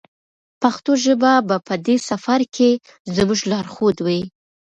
پښتو 0.61 0.91
ژبه 1.05 1.31
به 1.47 1.57
په 1.67 1.75
دې 1.85 1.95
سفر 2.09 2.39
کې 2.55 2.69
زموږ 3.15 3.39
لارښود 3.51 3.97
وي. 4.05 4.21